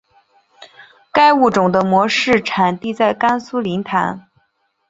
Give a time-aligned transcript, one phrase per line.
[1.11, 4.25] 该物种的模式产地在甘肃临潭。